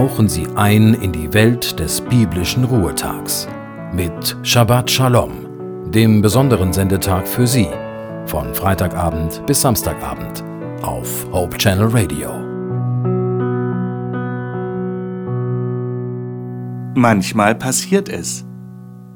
[0.00, 3.46] tauchen Sie ein in die Welt des biblischen Ruhetags
[3.92, 7.68] mit Shabbat Shalom, dem besonderen Sendetag für Sie,
[8.24, 10.42] von Freitagabend bis Samstagabend
[10.80, 12.30] auf Hope Channel Radio.
[16.94, 18.46] Manchmal passiert es.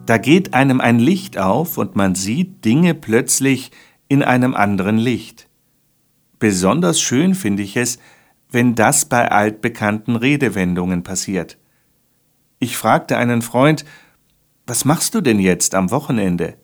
[0.05, 3.71] Da geht einem ein Licht auf und man sieht Dinge plötzlich
[4.09, 5.49] in einem anderen Licht.
[6.39, 7.99] Besonders schön finde ich es,
[8.51, 11.59] wenn das bei altbekannten Redewendungen passiert.
[12.59, 13.85] Ich fragte einen Freund,
[14.67, 16.57] was machst du denn jetzt am Wochenende?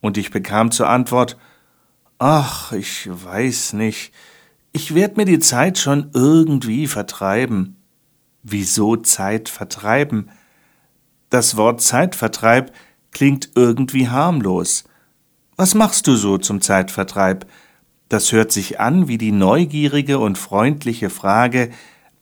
[0.00, 1.36] Und ich bekam zur Antwort,
[2.18, 4.12] ach, ich weiß nicht,
[4.72, 7.76] ich werd mir die Zeit schon irgendwie vertreiben.
[8.42, 10.30] Wieso Zeit vertreiben?
[11.28, 12.72] Das Wort Zeitvertreib
[13.12, 14.84] klingt irgendwie harmlos.
[15.56, 17.46] Was machst du so zum Zeitvertreib?
[18.10, 21.70] Das hört sich an wie die neugierige und freundliche Frage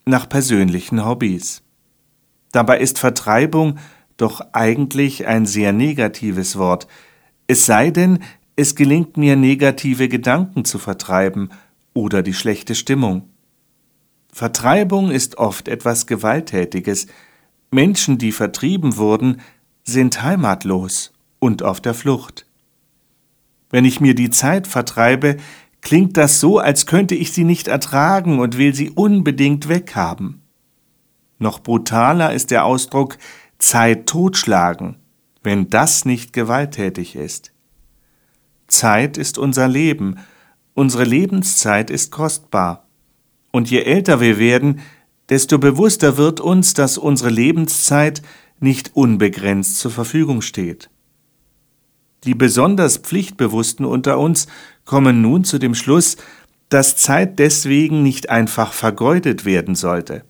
[0.04, 1.62] nach persönlichen Hobbys.
[2.52, 3.78] Dabei ist Vertreibung
[4.18, 6.88] doch eigentlich ein sehr negatives Wort,
[7.46, 8.18] es sei denn,
[8.54, 11.48] es gelingt mir negative Gedanken zu vertreiben
[11.94, 13.30] oder die schlechte Stimmung.
[14.30, 17.06] Vertreibung ist oft etwas Gewalttätiges.
[17.70, 19.40] Menschen, die vertrieben wurden,
[19.84, 22.44] sind heimatlos und auf der Flucht.
[23.70, 25.38] Wenn ich mir die Zeit vertreibe,
[25.80, 30.42] klingt das so, als könnte ich sie nicht ertragen und will sie unbedingt weghaben.
[31.38, 33.16] Noch brutaler ist der Ausdruck
[33.58, 34.96] Zeit totschlagen,
[35.42, 37.52] wenn das nicht gewalttätig ist.
[38.66, 40.16] Zeit ist unser Leben,
[40.74, 42.86] unsere Lebenszeit ist kostbar.
[43.50, 44.80] Und je älter wir werden,
[45.28, 48.22] desto bewusster wird uns, dass unsere Lebenszeit
[48.60, 50.90] nicht unbegrenzt zur Verfügung steht.
[52.24, 54.48] Die besonders Pflichtbewussten unter uns
[54.88, 56.16] kommen nun zu dem Schluss,
[56.70, 60.24] dass Zeit deswegen nicht einfach vergeudet werden sollte.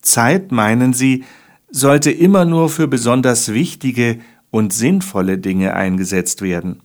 [0.00, 1.24] Zeit, meinen sie,
[1.70, 4.18] sollte immer nur für besonders wichtige
[4.50, 6.80] und sinnvolle Dinge eingesetzt werden.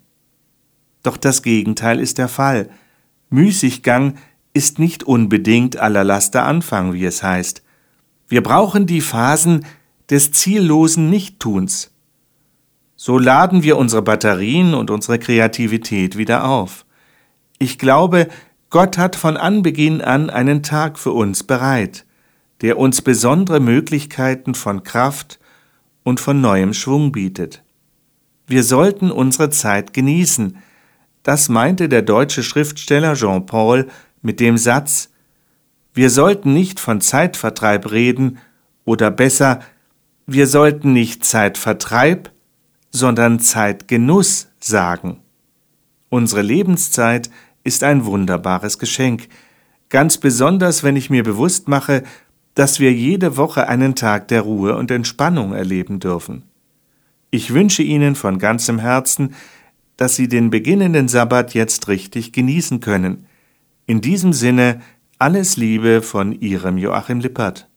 [1.04, 2.70] Doch das Gegenteil ist der Fall.
[3.30, 4.16] Müßiggang
[4.54, 7.64] ist nicht unbedingt aller Laster Anfang, wie es heißt.
[8.28, 9.66] Wir brauchen die Phasen
[10.10, 11.92] des ziellosen Nichttuns.
[12.98, 16.85] So laden wir unsere Batterien und unsere Kreativität wieder auf.
[17.58, 18.28] Ich glaube,
[18.70, 22.06] Gott hat von Anbeginn an einen Tag für uns bereit,
[22.62, 25.40] der uns besondere Möglichkeiten von Kraft
[26.04, 27.64] und von neuem Schwung bietet.
[28.48, 30.58] Wir sollten unsere Zeit genießen.
[31.24, 33.88] Das meinte der deutsche Schriftsteller Jean Paul
[34.22, 35.10] mit dem Satz
[35.94, 38.40] Wir sollten nicht von Zeitvertreib reden,
[38.86, 39.62] oder besser,
[40.28, 42.32] wir sollten nicht Zeitvertreib,
[42.92, 45.22] sondern Zeitgenuss sagen.
[46.10, 47.30] Unsere Lebenszeit
[47.66, 49.28] ist ein wunderbares Geschenk,
[49.90, 52.04] ganz besonders wenn ich mir bewusst mache,
[52.54, 56.44] dass wir jede Woche einen Tag der Ruhe und Entspannung erleben dürfen.
[57.32, 59.36] Ich wünsche Ihnen von ganzem Herzen,
[59.98, 63.26] dass Sie den beginnenden Sabbat jetzt richtig genießen können.
[63.88, 64.82] In diesem Sinne
[65.20, 67.68] alles Liebe von Ihrem Joachim Lippert.